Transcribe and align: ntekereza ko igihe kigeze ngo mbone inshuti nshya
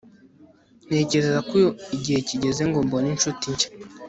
ntekereza 0.87 1.39
ko 1.49 1.57
igihe 1.95 2.19
kigeze 2.27 2.61
ngo 2.69 2.77
mbone 2.85 3.07
inshuti 3.13 3.45
nshya 3.53 3.69